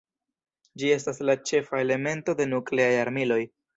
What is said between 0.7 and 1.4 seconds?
Ĝi estas la